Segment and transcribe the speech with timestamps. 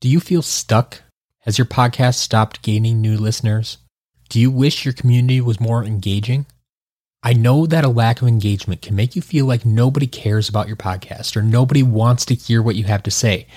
[0.00, 1.02] Do you feel stuck?
[1.40, 3.78] Has your podcast stopped gaining new listeners?
[4.28, 6.46] Do you wish your community was more engaging?
[7.24, 10.68] I know that a lack of engagement can make you feel like nobody cares about
[10.68, 13.48] your podcast or nobody wants to hear what you have to say.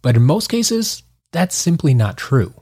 [0.00, 1.02] But in most cases,
[1.32, 2.54] that's simply not true.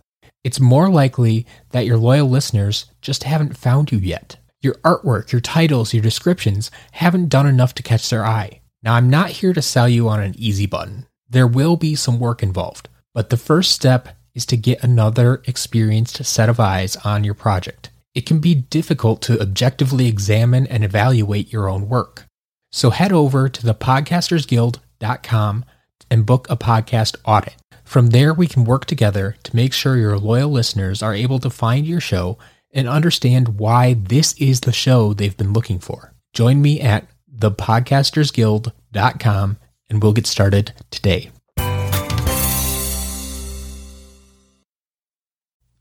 [0.43, 4.37] It's more likely that your loyal listeners just haven't found you yet.
[4.63, 8.63] Your artwork, your titles, your descriptions haven't done enough to catch their eye.
[8.83, 11.07] Now, I'm not here to sell you on an easy button.
[11.31, 12.89] There will be some work involved.
[13.19, 17.91] But the first step is to get another experienced set of eyes on your project.
[18.15, 22.27] It can be difficult to objectively examine and evaluate your own work.
[22.71, 25.65] So head over to thepodcastersguild.com
[26.09, 27.57] and book a podcast audit.
[27.83, 31.51] From there, we can work together to make sure your loyal listeners are able to
[31.51, 32.39] find your show
[32.71, 36.15] and understand why this is the show they've been looking for.
[36.35, 39.57] Join me at thepodcastersguild.com
[39.91, 41.33] and we'll get started today.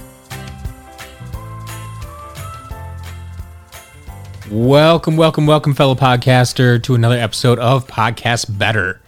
[4.51, 9.01] Welcome, welcome, welcome, fellow podcaster, to another episode of Podcast Better.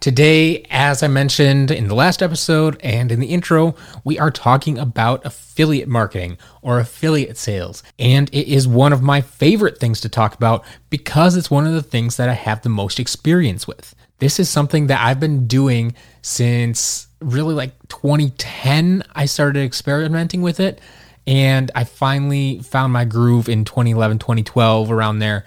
[0.00, 4.78] Today, as I mentioned in the last episode and in the intro, we are talking
[4.78, 7.84] about affiliate marketing or affiliate sales.
[7.96, 11.74] And it is one of my favorite things to talk about because it's one of
[11.74, 13.94] the things that I have the most experience with.
[14.18, 19.04] This is something that I've been doing since really like 2010.
[19.14, 20.80] I started experimenting with it
[21.26, 25.44] and I finally found my groove in 2011, 2012, around there.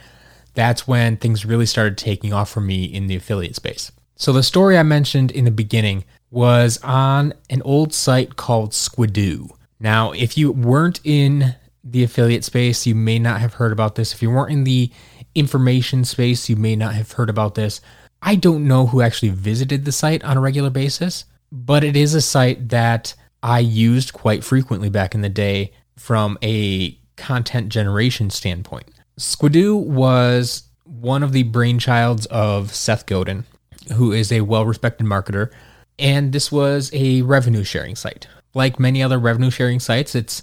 [0.53, 3.91] That's when things really started taking off for me in the affiliate space.
[4.15, 9.49] So, the story I mentioned in the beginning was on an old site called Squidoo.
[9.79, 14.13] Now, if you weren't in the affiliate space, you may not have heard about this.
[14.13, 14.91] If you weren't in the
[15.35, 17.81] information space, you may not have heard about this.
[18.21, 22.13] I don't know who actually visited the site on a regular basis, but it is
[22.13, 23.13] a site that
[23.45, 28.89] I used quite frequently back in the day from a content generation standpoint.
[29.19, 33.45] Squidoo was one of the brainchilds of Seth Godin,
[33.93, 35.51] who is a well respected marketer,
[35.99, 38.27] and this was a revenue sharing site.
[38.55, 40.41] Like many other revenue sharing sites, it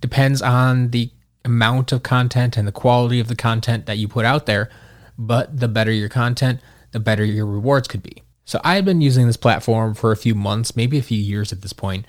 [0.00, 1.10] depends on the
[1.44, 4.70] amount of content and the quality of the content that you put out there,
[5.18, 6.60] but the better your content,
[6.92, 8.22] the better your rewards could be.
[8.44, 11.52] So I had been using this platform for a few months, maybe a few years
[11.52, 12.06] at this point,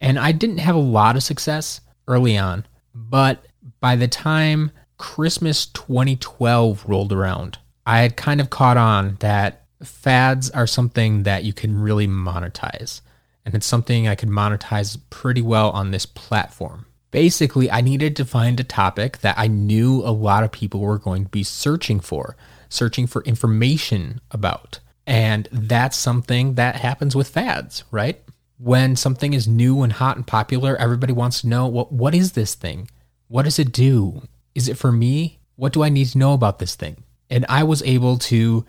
[0.00, 3.44] and I didn't have a lot of success early on, but
[3.80, 10.50] by the time Christmas 2012 rolled around, I had kind of caught on that fads
[10.50, 13.00] are something that you can really monetize.
[13.44, 16.86] And it's something I could monetize pretty well on this platform.
[17.10, 20.98] Basically, I needed to find a topic that I knew a lot of people were
[20.98, 22.36] going to be searching for,
[22.68, 24.80] searching for information about.
[25.06, 28.20] And that's something that happens with fads, right?
[28.58, 32.32] When something is new and hot and popular, everybody wants to know what what is
[32.32, 32.88] this thing?
[33.28, 34.22] What does it do?
[34.54, 35.38] Is it for me?
[35.56, 37.02] What do I need to know about this thing?
[37.30, 38.64] And I was able to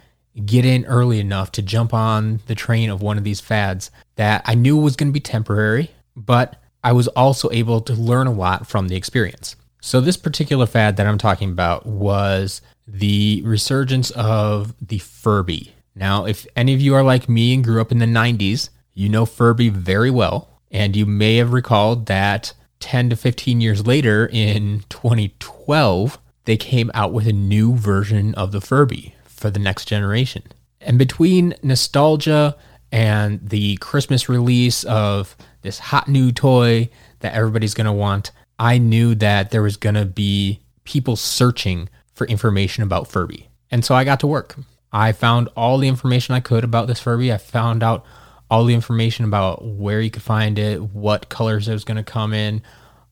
[0.45, 4.41] get in early enough to jump on the train of one of these fads that
[4.45, 8.33] I knew was going to be temporary, but I was also able to learn a
[8.33, 9.55] lot from the experience.
[9.81, 15.73] So, this particular fad that I'm talking about was the resurgence of the Furby.
[15.95, 19.09] Now, if any of you are like me and grew up in the 90s, you
[19.09, 24.27] know Furby very well, and you may have recalled that 10 to 15 years later
[24.31, 29.85] in 2012, they came out with a new version of the Furby for the next
[29.85, 30.43] generation.
[30.81, 32.55] And between nostalgia
[32.91, 36.89] and the Christmas release of this hot new toy
[37.19, 41.89] that everybody's going to want, I knew that there was going to be people searching
[42.13, 43.49] for information about Furby.
[43.71, 44.55] And so I got to work.
[44.93, 47.33] I found all the information I could about this Furby.
[47.33, 48.05] I found out
[48.49, 52.03] all the information about where you could find it, what colors it was going to
[52.03, 52.61] come in,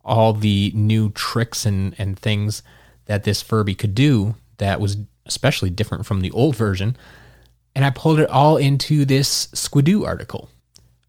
[0.06, 2.62] all the new tricks and, and things
[3.06, 6.96] that this Furby could do that was especially different from the old version.
[7.76, 10.50] And I pulled it all into this Squidoo article,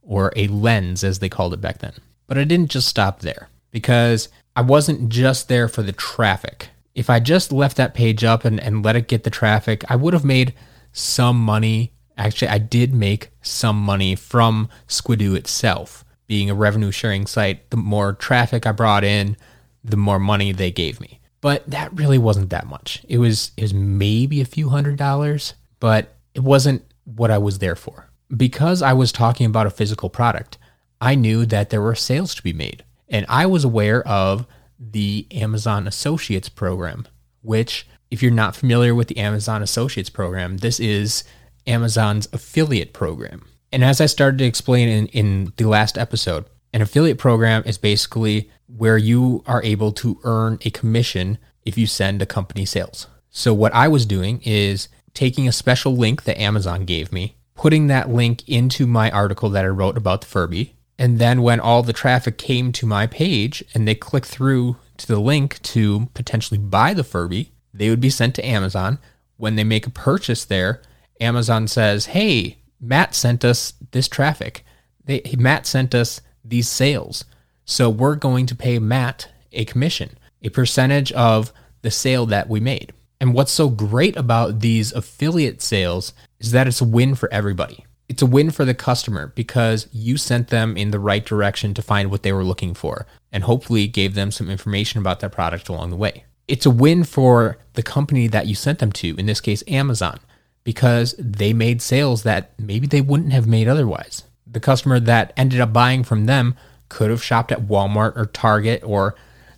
[0.03, 1.95] or a lens as they called it back then.
[2.27, 6.69] But I didn't just stop there because I wasn't just there for the traffic.
[6.95, 9.97] If I just left that page up and, and let it get the traffic, I
[9.97, 10.55] would have made
[10.93, 11.93] some money.
[12.17, 16.05] Actually, I did make some money from Squidoo itself.
[16.27, 19.37] Being a revenue sharing site, the more traffic I brought in,
[19.83, 21.21] the more money they gave me.
[21.41, 23.05] But that really wasn't that much.
[23.07, 27.59] It was it was maybe a few hundred dollars, but it wasn't what I was
[27.59, 28.09] there for.
[28.35, 30.57] Because I was talking about a physical product,
[31.01, 32.85] I knew that there were sales to be made.
[33.09, 34.47] And I was aware of
[34.79, 37.07] the Amazon Associates program,
[37.43, 41.25] which, if you're not familiar with the Amazon Associates program, this is
[41.67, 43.45] Amazon's affiliate program.
[43.73, 47.79] And as I started to explain in, in the last episode, an affiliate program is
[47.79, 53.07] basically where you are able to earn a commission if you send a company sales.
[53.31, 57.87] So, what I was doing is taking a special link that Amazon gave me, putting
[57.89, 61.83] that link into my article that I wrote about the Furby, and then when all
[61.83, 66.59] the traffic came to my page and they clicked through to the link to potentially
[66.59, 68.99] buy the Furby, they would be sent to Amazon.
[69.37, 70.81] When they make a purchase there,
[71.25, 74.65] Amazon says, "Hey, Matt sent us this traffic.
[75.05, 77.25] They, Matt sent us these sales.
[77.65, 82.61] So we're going to pay Matt a commission, a percentage of the sale that we
[82.61, 87.33] made." And what's so great about these affiliate sales is that it's a win for
[87.33, 91.75] everybody it's a win for the customer because you sent them in the right direction
[91.75, 95.33] to find what they were looking for and hopefully gave them some information about that
[95.33, 96.25] product along the way.
[96.47, 100.21] It's a win for the company that you sent them to, in this case, Amazon,
[100.65, 104.25] because they made sales that maybe they wouldn't have made otherwise.
[104.47, 106.57] The customer that ended up buying from them
[106.89, 109.15] could have shopped at Walmart or Target or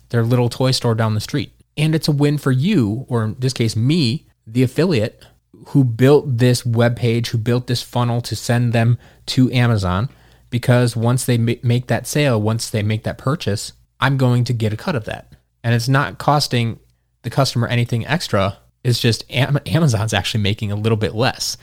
[0.09, 1.51] their little toy store down the street.
[1.77, 5.23] And it's a win for you, or in this case, me, the affiliate,
[5.67, 10.09] who built this web page, who built this funnel to send them to Amazon.
[10.49, 14.73] Because once they make that sale, once they make that purchase, I'm going to get
[14.73, 15.33] a cut of that.
[15.63, 16.79] And it's not costing
[17.23, 18.57] the customer anything extra.
[18.87, 21.57] It's just Amazon's actually making a little bit less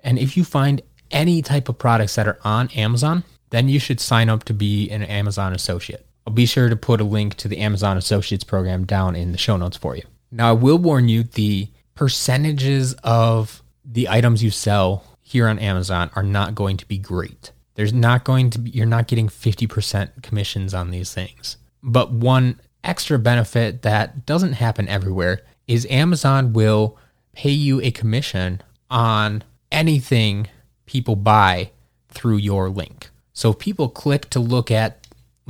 [0.03, 3.99] And if you find any type of products that are on Amazon, then you should
[3.99, 6.05] sign up to be an Amazon associate.
[6.25, 9.37] I'll be sure to put a link to the Amazon Associates program down in the
[9.37, 10.03] show notes for you.
[10.31, 16.09] Now, I will warn you the percentages of the items you sell here on Amazon
[16.15, 17.51] are not going to be great.
[17.75, 21.57] There's not going to be, you're not getting 50% commissions on these things.
[21.81, 26.97] But one extra benefit that doesn't happen everywhere is Amazon will
[27.33, 30.47] pay you a commission on anything
[30.85, 31.71] people buy
[32.09, 33.09] through your link.
[33.33, 35.00] So if people click to look at,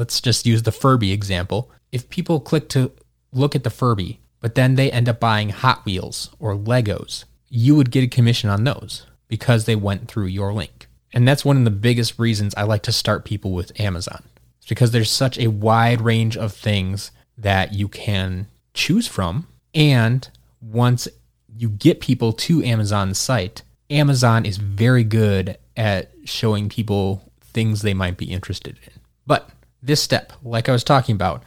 [0.01, 1.69] let's just use the Furby example.
[1.91, 2.91] If people click to
[3.31, 7.75] look at the Furby, but then they end up buying Hot Wheels or Legos, you
[7.75, 10.87] would get a commission on those because they went through your link.
[11.13, 14.23] And that's one of the biggest reasons I like to start people with Amazon.
[14.57, 19.45] It's because there's such a wide range of things that you can choose from.
[19.75, 20.27] And
[20.61, 21.07] once
[21.55, 27.93] you get people to Amazon's site, Amazon is very good at showing people things they
[27.93, 28.93] might be interested in.
[29.27, 29.47] But
[29.81, 31.43] this step, like I was talking about,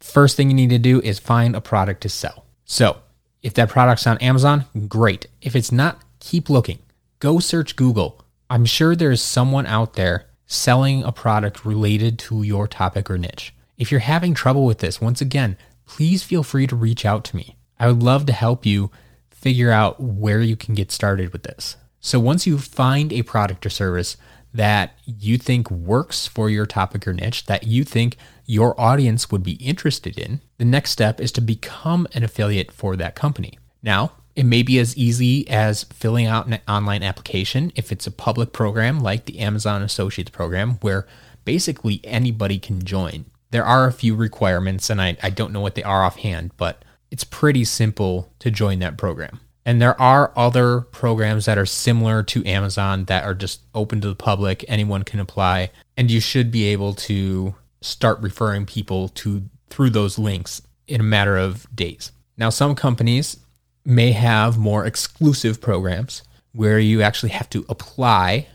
[0.00, 2.44] first thing you need to do is find a product to sell.
[2.64, 2.98] So,
[3.42, 5.26] if that product's on Amazon, great.
[5.40, 6.80] If it's not, keep looking.
[7.20, 8.24] Go search Google.
[8.50, 13.54] I'm sure there's someone out there selling a product related to your topic or niche.
[13.76, 17.36] If you're having trouble with this, once again, please feel free to reach out to
[17.36, 17.56] me.
[17.78, 18.90] I would love to help you
[19.30, 21.76] figure out where you can get started with this.
[22.00, 24.16] So once you find a product or service
[24.56, 29.42] that you think works for your topic or niche, that you think your audience would
[29.42, 33.58] be interested in, the next step is to become an affiliate for that company.
[33.82, 38.10] Now, it may be as easy as filling out an online application if it's a
[38.10, 41.06] public program like the Amazon Associates program, where
[41.44, 43.24] basically anybody can join.
[43.50, 46.84] There are a few requirements, and I, I don't know what they are offhand, but
[47.10, 49.40] it's pretty simple to join that program.
[49.66, 54.08] And there are other programs that are similar to Amazon that are just open to
[54.08, 54.64] the public.
[54.68, 60.18] Anyone can apply, and you should be able to start referring people to through those
[60.18, 62.12] links in a matter of days.
[62.38, 63.38] Now, some companies
[63.84, 68.46] may have more exclusive programs where you actually have to apply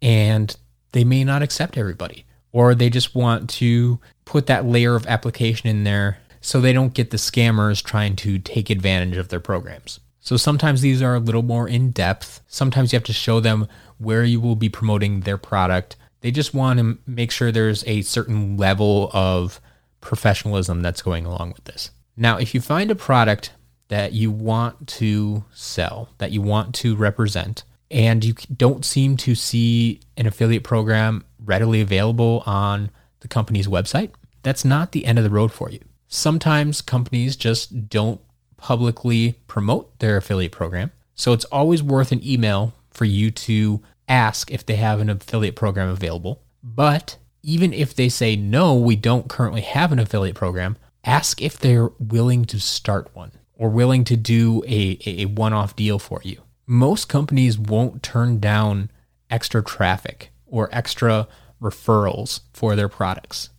[0.00, 0.56] and
[0.92, 5.68] they may not accept everybody or they just want to put that layer of application
[5.68, 9.98] in there so they don't get the scammers trying to take advantage of their programs.
[10.24, 12.40] So sometimes these are a little more in depth.
[12.48, 15.96] Sometimes you have to show them where you will be promoting their product.
[16.22, 19.60] They just want to make sure there's a certain level of
[20.00, 21.90] professionalism that's going along with this.
[22.16, 23.52] Now, if you find a product
[23.88, 29.34] that you want to sell, that you want to represent, and you don't seem to
[29.34, 32.90] see an affiliate program readily available on
[33.20, 34.10] the company's website,
[34.42, 35.80] that's not the end of the road for you.
[36.08, 38.20] Sometimes companies just don't
[38.64, 40.90] publicly promote their affiliate program.
[41.14, 45.54] So it's always worth an email for you to ask if they have an affiliate
[45.54, 46.40] program available.
[46.62, 51.58] But even if they say, no, we don't currently have an affiliate program, ask if
[51.58, 56.22] they're willing to start one or willing to do a, a one off deal for
[56.24, 56.40] you.
[56.66, 58.90] Most companies won't turn down
[59.28, 61.28] extra traffic or extra
[61.60, 63.50] referrals for their products.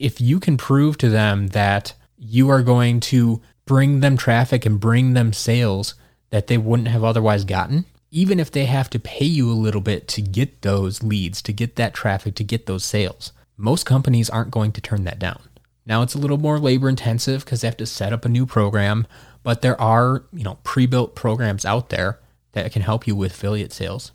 [0.00, 4.80] If you can prove to them that you are going to bring them traffic and
[4.80, 5.94] bring them sales
[6.30, 9.82] that they wouldn't have otherwise gotten, even if they have to pay you a little
[9.82, 14.30] bit to get those leads, to get that traffic, to get those sales, most companies
[14.30, 15.40] aren't going to turn that down.
[15.84, 18.46] Now it's a little more labor intensive because they have to set up a new
[18.46, 19.06] program,
[19.42, 22.20] but there are, you know, pre-built programs out there
[22.52, 24.12] that can help you with affiliate sales.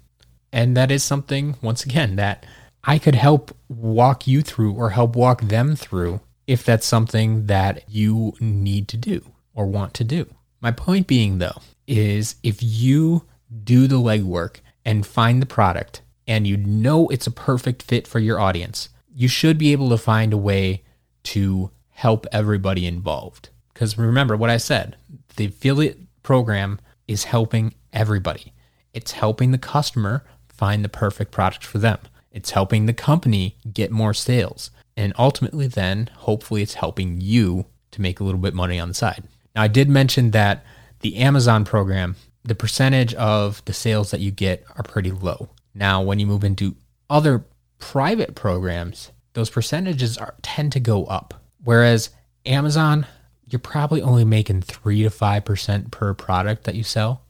[0.52, 2.44] And that is something once again that
[2.84, 7.84] I could help walk you through or help walk them through if that's something that
[7.88, 10.26] you need to do or want to do.
[10.62, 13.26] My point being though is if you
[13.64, 18.20] do the legwork and find the product and you know it's a perfect fit for
[18.20, 20.84] your audience, you should be able to find a way
[21.24, 23.50] to help everybody involved.
[23.74, 24.98] Because remember what I said
[25.36, 28.54] the affiliate program is helping everybody,
[28.94, 32.00] it's helping the customer find the perfect product for them,
[32.32, 34.72] it's helping the company get more sales.
[34.96, 38.94] And ultimately, then, hopefully, it's helping you to make a little bit money on the
[38.94, 39.24] side.
[39.56, 40.66] Now, I did mention that
[41.02, 45.50] the Amazon program, the percentage of the sales that you get are pretty low.
[45.74, 46.76] Now, when you move into
[47.10, 47.46] other
[47.80, 51.34] private programs, those percentages are, tend to go up.
[51.64, 52.10] Whereas
[52.46, 53.06] Amazon,
[53.48, 57.24] you're probably only making 3 to 5% per product that you sell.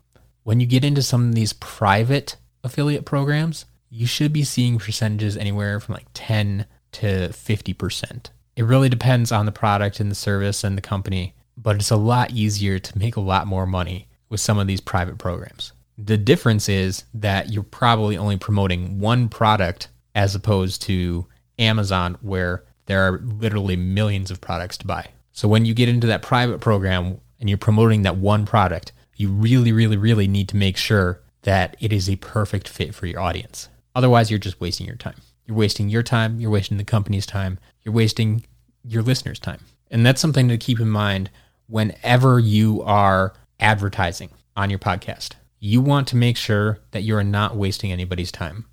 [0.44, 5.38] When you get into some of these private affiliate programs, you should be seeing percentages
[5.38, 8.30] anywhere from like 10 to 50%.
[8.56, 11.96] It really depends on the product and the service and the company, but it's a
[11.96, 15.72] lot easier to make a lot more money with some of these private programs.
[15.98, 21.25] The difference is that you're probably only promoting one product as opposed to
[21.58, 25.08] Amazon, where there are literally millions of products to buy.
[25.32, 29.29] So when you get into that private program and you're promoting that one product, you
[29.29, 33.20] really, really, really need to make sure that it is a perfect fit for your
[33.20, 33.70] audience.
[33.96, 35.15] Otherwise, you're just wasting your time.
[35.46, 38.46] You're wasting your time, you're wasting the company's time, you're wasting
[38.84, 39.60] your listeners' time.
[39.91, 41.29] And that's something to keep in mind
[41.67, 45.32] whenever you are advertising on your podcast.
[45.60, 48.65] You want to make sure that you are not wasting anybody's time.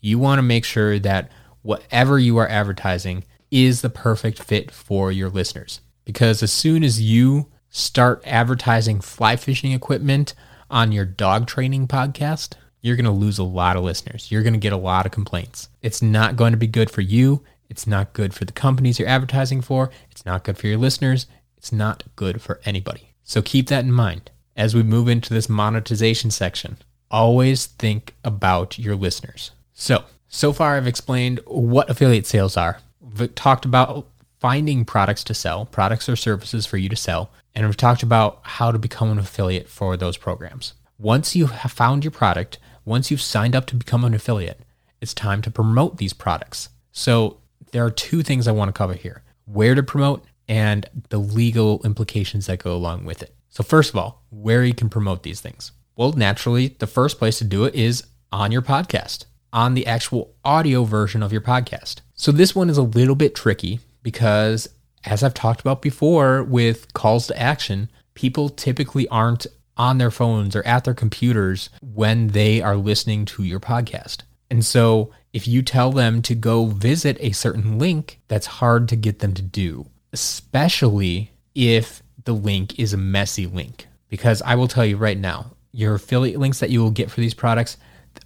[0.00, 1.30] You want to make sure that
[1.62, 5.80] whatever you are advertising is the perfect fit for your listeners.
[6.04, 10.34] Because as soon as you start advertising fly fishing equipment
[10.70, 14.30] on your dog training podcast, you're going to lose a lot of listeners.
[14.30, 15.68] You're going to get a lot of complaints.
[15.82, 17.42] It's not going to be good for you.
[17.68, 19.90] It's not good for the companies you're advertising for.
[20.10, 21.26] It's not good for your listeners.
[21.66, 23.10] It's not good for anybody.
[23.24, 26.76] So keep that in mind as we move into this monetization section.
[27.10, 29.50] Always think about your listeners.
[29.72, 32.78] So, so far I've explained what affiliate sales are.
[33.00, 34.06] We've talked about
[34.38, 38.38] finding products to sell, products or services for you to sell, and we've talked about
[38.44, 40.74] how to become an affiliate for those programs.
[41.00, 44.60] Once you have found your product, once you've signed up to become an affiliate,
[45.00, 46.68] it's time to promote these products.
[46.92, 47.38] So,
[47.72, 51.80] there are two things I want to cover here where to promote and the legal
[51.84, 53.34] implications that go along with it.
[53.48, 55.72] So, first of all, where you can promote these things.
[55.96, 60.34] Well, naturally, the first place to do it is on your podcast, on the actual
[60.44, 62.00] audio version of your podcast.
[62.14, 64.68] So, this one is a little bit tricky because,
[65.04, 70.54] as I've talked about before with calls to action, people typically aren't on their phones
[70.54, 74.22] or at their computers when they are listening to your podcast.
[74.50, 78.96] And so, if you tell them to go visit a certain link, that's hard to
[78.96, 79.86] get them to do,
[80.16, 83.86] especially if the link is a messy link.
[84.08, 87.20] Because I will tell you right now, your affiliate links that you will get for
[87.20, 87.76] these products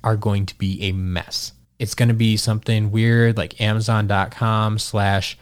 [0.05, 1.53] are going to be a mess.
[1.81, 5.37] It's going to be something weird like amazon.com slash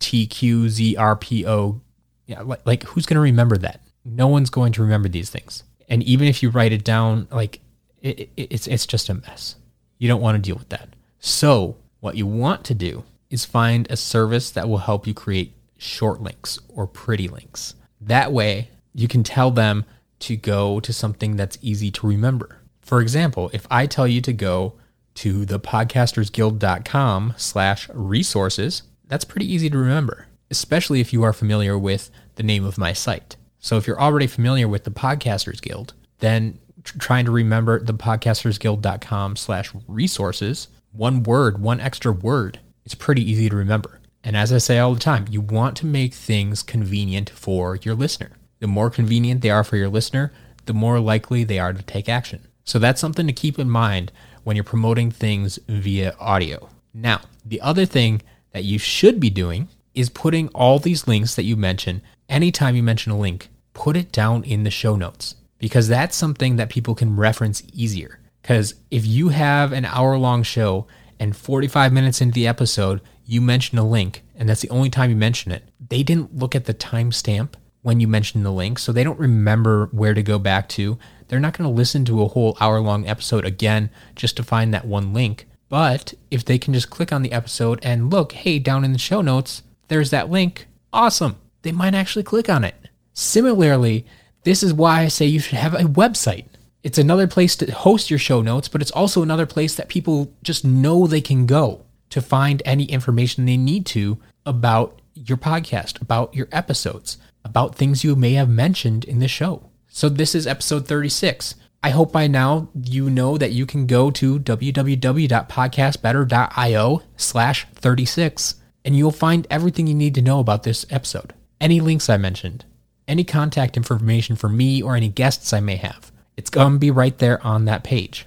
[0.00, 1.80] TQZRPO.
[2.26, 3.80] Yeah, like, like who's going to remember that?
[4.04, 5.62] No one's going to remember these things.
[5.88, 7.60] And even if you write it down, like
[8.02, 9.56] it, it, it's it's just a mess.
[9.96, 10.90] You don't want to deal with that.
[11.20, 15.54] So what you want to do is find a service that will help you create
[15.76, 17.74] short links or pretty links.
[18.00, 19.84] That way, you can tell them
[20.20, 22.60] to go to something that's easy to remember.
[22.80, 24.74] For example, if I tell you to go
[25.16, 32.10] to thepodcastersguild.com slash resources, that's pretty easy to remember, especially if you are familiar with
[32.36, 33.36] the name of my site.
[33.58, 36.58] So if you're already familiar with the Podcasters Guild, then
[36.98, 43.56] trying to remember thepodcastersguild.com slash resources, one word, one extra word, it's pretty easy to
[43.56, 44.00] remember.
[44.26, 47.94] And as I say all the time, you want to make things convenient for your
[47.94, 48.32] listener.
[48.58, 50.32] The more convenient they are for your listener,
[50.64, 52.48] the more likely they are to take action.
[52.64, 54.10] So that's something to keep in mind
[54.42, 56.68] when you're promoting things via audio.
[56.92, 61.44] Now, the other thing that you should be doing is putting all these links that
[61.44, 65.86] you mention, anytime you mention a link, put it down in the show notes because
[65.86, 68.18] that's something that people can reference easier.
[68.42, 70.88] Because if you have an hour long show
[71.20, 75.10] and 45 minutes into the episode, you mention a link, and that's the only time
[75.10, 77.50] you mention it, they didn't look at the timestamp
[77.82, 80.98] when you mentioned the link, so they don't remember where to go back to.
[81.28, 84.72] They're not going to listen to a whole hour long episode again just to find
[84.72, 85.46] that one link.
[85.68, 88.98] But if they can just click on the episode and look, hey, down in the
[88.98, 91.36] show notes, there's that link, awesome.
[91.62, 92.74] They might actually click on it.
[93.12, 94.06] Similarly,
[94.44, 96.46] this is why I say you should have a website.
[96.84, 100.32] It's another place to host your show notes, but it's also another place that people
[100.44, 106.00] just know they can go to find any information they need to about your podcast,
[106.00, 109.70] about your episodes, about things you may have mentioned in the show.
[109.88, 111.56] So this is episode 36.
[111.82, 118.96] I hope by now you know that you can go to www.podcastbetter.io slash 36 and
[118.96, 121.32] you'll find everything you need to know about this episode.
[121.60, 122.64] Any links I mentioned,
[123.08, 126.12] any contact information for me or any guests I may have.
[126.36, 128.26] It's going to be right there on that page.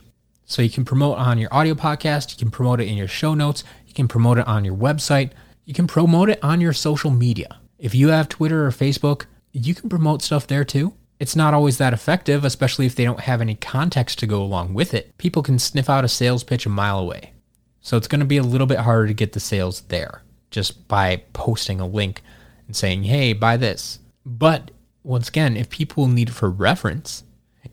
[0.50, 3.36] So you can promote on your audio podcast, you can promote it in your show
[3.36, 5.30] notes, you can promote it on your website,
[5.64, 7.60] you can promote it on your social media.
[7.78, 10.96] If you have Twitter or Facebook, you can promote stuff there too.
[11.20, 14.74] It's not always that effective, especially if they don't have any context to go along
[14.74, 15.16] with it.
[15.20, 17.34] People can sniff out a sales pitch a mile away.
[17.82, 20.88] So it's going to be a little bit harder to get the sales there just
[20.88, 22.24] by posting a link
[22.66, 24.00] and saying, hey, buy this.
[24.26, 24.72] But
[25.04, 27.24] once again, if people need it for reference,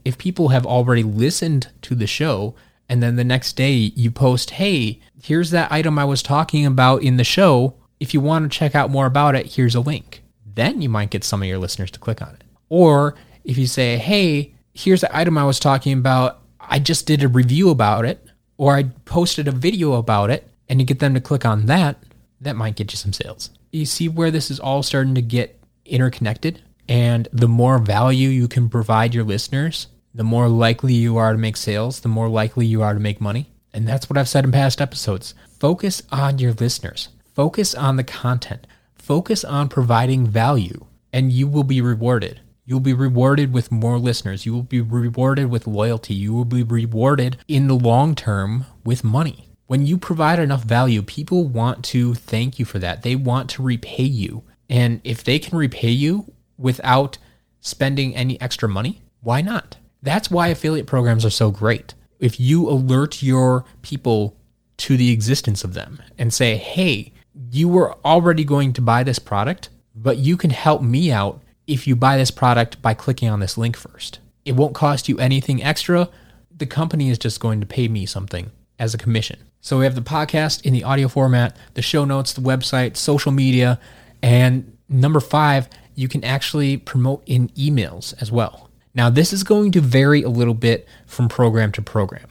[0.05, 2.55] if people have already listened to the show
[2.88, 7.03] and then the next day you post, hey, here's that item I was talking about
[7.03, 7.75] in the show.
[7.99, 10.22] If you want to check out more about it, here's a link.
[10.55, 12.44] Then you might get some of your listeners to click on it.
[12.68, 17.22] Or if you say, hey, here's the item I was talking about, I just did
[17.22, 18.25] a review about it,
[18.57, 22.03] or I posted a video about it, and you get them to click on that,
[22.40, 23.51] that might get you some sales.
[23.72, 26.62] You see where this is all starting to get interconnected?
[26.88, 31.38] And the more value you can provide your listeners, the more likely you are to
[31.38, 33.51] make sales, the more likely you are to make money.
[33.72, 35.35] And that's what I've said in past episodes.
[35.61, 41.64] Focus on your listeners, focus on the content, focus on providing value, and you will
[41.64, 42.40] be rewarded.
[42.64, 44.44] You'll be rewarded with more listeners.
[44.44, 46.14] You will be rewarded with loyalty.
[46.14, 49.49] You will be rewarded in the long term with money.
[49.66, 53.03] When you provide enough value, people want to thank you for that.
[53.03, 54.44] They want to repay you.
[54.68, 57.19] And if they can repay you without
[57.61, 59.77] spending any extra money, why not?
[60.03, 61.95] That's why affiliate programs are so great.
[62.21, 64.37] If you alert your people
[64.79, 67.12] to the existence of them and say, hey,
[67.51, 71.87] you were already going to buy this product, but you can help me out if
[71.87, 74.21] you buy this product by clicking on this link first.
[74.45, 76.09] It won't cost you anything extra.
[76.57, 79.40] The company is just going to pay me something as a commission.
[79.61, 83.33] So we have the podcast in the audio format, the show notes, the website, social
[83.33, 83.81] media,
[84.23, 88.70] and number five, you can actually promote in emails as well.
[88.94, 92.28] Now, this is going to vary a little bit from program to program.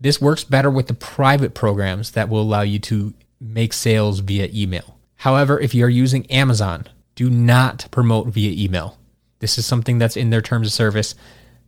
[0.00, 4.48] This works better with the private programs that will allow you to make sales via
[4.52, 4.98] email.
[5.16, 8.98] However, if you're using Amazon, do not promote via email.
[9.38, 11.14] This is something that's in their terms of service.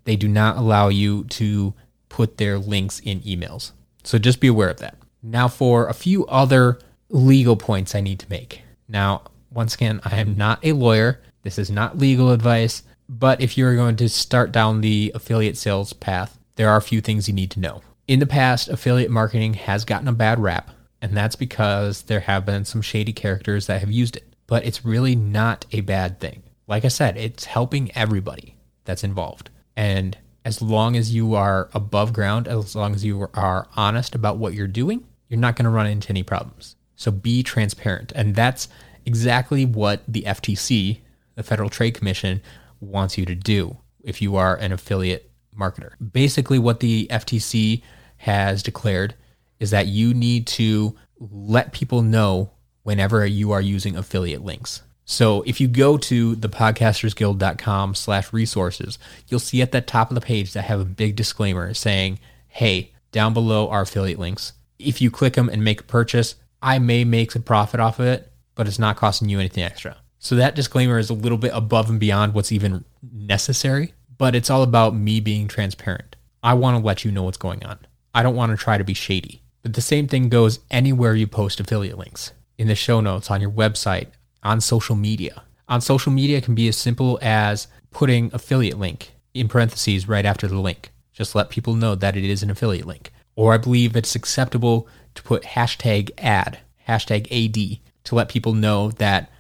[0.05, 1.75] They do not allow you to
[2.09, 3.73] put their links in emails.
[4.05, 4.97] So just be aware of that.
[5.23, 8.63] Now, for a few other legal points I need to make.
[8.89, 11.21] Now, once again, I am not a lawyer.
[11.47, 12.83] This is not legal advice.
[13.09, 17.01] But if you're going to start down the affiliate sales path, there are a few
[17.01, 17.83] things you need to know.
[18.09, 22.45] In the past, affiliate marketing has gotten a bad rap, and that's because there have
[22.45, 24.35] been some shady characters that have used it.
[24.49, 26.43] But it's really not a bad thing.
[26.67, 29.51] Like I said, it's helping everybody that's involved.
[29.77, 34.39] And as long as you are above ground, as long as you are honest about
[34.39, 36.75] what you're doing, you're not going to run into any problems.
[36.97, 38.11] So be transparent.
[38.17, 38.67] And that's
[39.05, 40.99] exactly what the FTC,
[41.37, 42.43] the Federal Trade Commission,
[42.81, 45.93] wants you to do if you are an affiliate marketer.
[46.13, 47.83] Basically, what the FTC
[48.19, 49.15] has declared
[49.61, 52.51] is that you need to let people know
[52.83, 54.83] whenever you are using affiliate links.
[55.05, 60.21] So if you go to thepodcastersguild.com slash resources, you'll see at the top of the
[60.21, 62.19] page that have a big disclaimer saying,
[62.49, 64.53] hey, down below are affiliate links.
[64.79, 68.07] If you click them and make a purchase, I may make a profit off of
[68.07, 69.97] it, but it's not costing you anything extra.
[70.27, 74.51] So that disclaimer is a little bit above and beyond what's even necessary, but it's
[74.51, 76.17] all about me being transparent.
[76.43, 77.79] I want to let you know what's going on.
[78.13, 79.43] I don't want to try to be shady.
[79.63, 83.41] But the same thing goes anywhere you post affiliate links in the show notes, on
[83.41, 84.09] your website,
[84.43, 85.45] on social media.
[85.69, 90.49] On social media can be as simple as putting affiliate link in parentheses right after
[90.49, 90.91] the link.
[91.13, 93.13] Just let people know that it is an affiliate link.
[93.37, 96.59] Or I believe it's acceptable to put hashtag ad,
[96.89, 99.31] hashtag AD, to let people know that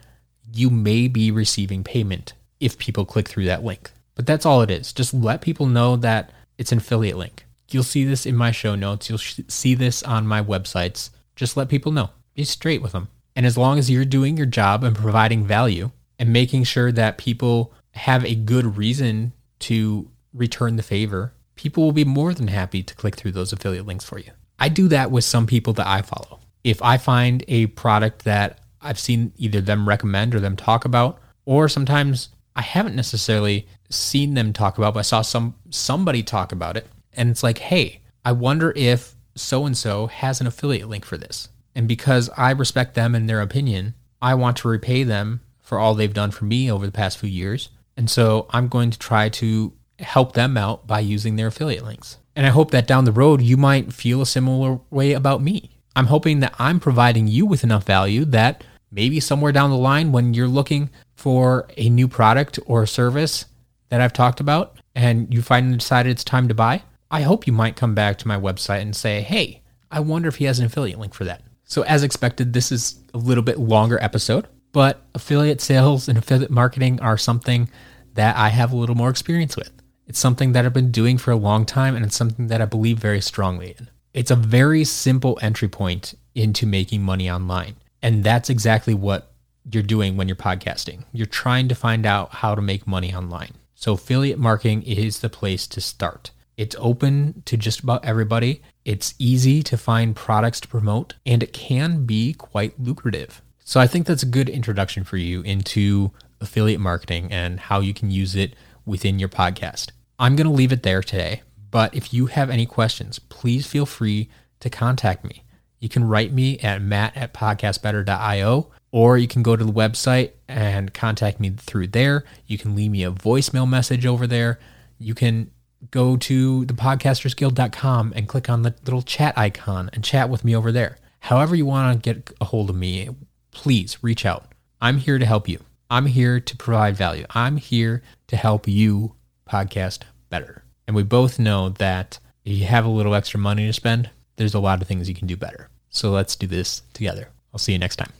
[0.57, 3.91] you may be receiving payment if people click through that link.
[4.15, 4.93] But that's all it is.
[4.93, 7.45] Just let people know that it's an affiliate link.
[7.71, 9.09] You'll see this in my show notes.
[9.09, 11.11] You'll sh- see this on my websites.
[11.35, 12.11] Just let people know.
[12.35, 13.09] Be straight with them.
[13.35, 17.19] And as long as you're doing your job and providing value and making sure that
[17.19, 22.83] people have a good reason to return the favor, people will be more than happy
[22.83, 24.31] to click through those affiliate links for you.
[24.59, 26.41] I do that with some people that I follow.
[26.65, 31.19] If I find a product that I've seen either them recommend or them talk about,
[31.45, 36.53] or sometimes I haven't necessarily seen them talk about, but I saw some somebody talk
[36.53, 40.89] about it and it's like, hey, I wonder if so and so has an affiliate
[40.89, 41.49] link for this.
[41.75, 45.95] And because I respect them and their opinion, I want to repay them for all
[45.95, 47.71] they've done for me over the past few years.
[47.97, 52.19] And so I'm going to try to help them out by using their affiliate links.
[52.35, 55.71] And I hope that down the road, you might feel a similar way about me.
[55.95, 60.13] I'm hoping that I'm providing you with enough value that maybe somewhere down the line,
[60.13, 63.47] when you're looking for a new product or service
[63.89, 67.53] that I've talked about and you finally decided it's time to buy, I hope you
[67.53, 70.67] might come back to my website and say, hey, I wonder if he has an
[70.67, 71.43] affiliate link for that.
[71.65, 76.51] So, as expected, this is a little bit longer episode, but affiliate sales and affiliate
[76.51, 77.69] marketing are something
[78.15, 79.71] that I have a little more experience with.
[80.07, 82.67] It's something that I've been doing for a long time, and it's something that I
[82.67, 83.89] believe very strongly in.
[84.15, 87.77] It's a very simple entry point into making money online.
[88.03, 89.33] And that's exactly what
[89.71, 91.05] you're doing when you're podcasting.
[91.13, 93.55] You're trying to find out how to make money online.
[93.75, 96.31] So, affiliate marketing is the place to start.
[96.57, 98.63] It's open to just about everybody.
[98.85, 103.43] It's easy to find products to promote, and it can be quite lucrative.
[103.69, 107.93] So I think that's a good introduction for you into affiliate marketing and how you
[107.93, 108.55] can use it
[108.85, 109.91] within your podcast.
[110.21, 113.85] I'm going to leave it there today, but if you have any questions, please feel
[113.85, 114.31] free
[114.61, 115.43] to contact me.
[115.79, 120.33] You can write me at matt at podcastbetter.io, or you can go to the website
[120.49, 122.25] and contact me through there.
[122.47, 124.59] You can leave me a voicemail message over there.
[124.99, 125.51] You can
[125.91, 130.73] go to thepodcastersguild.com and click on the little chat icon and chat with me over
[130.73, 130.99] there.
[131.21, 133.11] However, you want to get a hold of me,
[133.51, 134.53] please reach out.
[134.81, 135.61] I'm here to help you.
[135.91, 137.27] I'm here to provide value.
[137.31, 139.15] I'm here to help you
[139.49, 140.65] podcast better.
[140.87, 144.55] And we both know that if you have a little extra money to spend, there's
[144.55, 145.69] a lot of things you can do better.
[145.91, 147.29] So let's do this together.
[147.53, 148.13] I'll see you next time.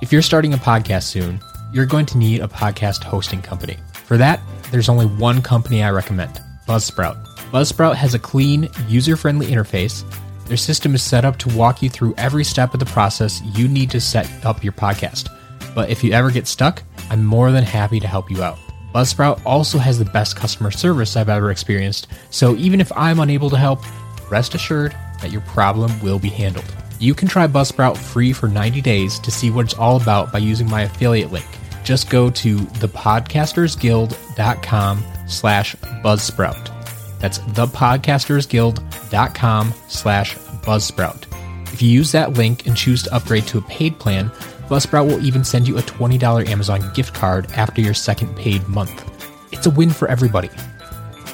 [0.00, 1.40] If you're starting a podcast soon,
[1.72, 3.76] you're going to need a podcast hosting company.
[4.06, 4.40] For that,
[4.70, 7.24] there's only one company I recommend Buzzsprout.
[7.50, 10.04] Buzzsprout has a clean, user friendly interface.
[10.46, 13.68] Their system is set up to walk you through every step of the process you
[13.68, 15.28] need to set up your podcast.
[15.74, 18.58] But if you ever get stuck, I'm more than happy to help you out.
[18.94, 23.48] Buzzsprout also has the best customer service I've ever experienced, so even if I'm unable
[23.48, 23.80] to help,
[24.32, 26.74] rest assured that your problem will be handled.
[26.98, 30.38] You can try Buzzsprout free for 90 days to see what it's all about by
[30.38, 31.46] using my affiliate link.
[31.84, 36.70] Just go to thepodcastersguild.com slash buzzsprout.
[37.18, 41.24] That's thepodcastersguild.com slash buzzsprout.
[41.72, 44.30] If you use that link and choose to upgrade to a paid plan,
[44.68, 49.08] Buzzsprout will even send you a $20 Amazon gift card after your second paid month.
[49.52, 50.50] It's a win for everybody.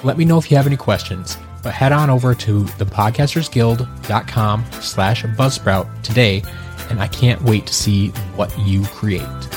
[0.03, 5.25] Let me know if you have any questions, but head on over to thepodcastersguild.com slash
[5.25, 6.43] buzzsprout today,
[6.91, 9.48] and I can't wait to see what you create.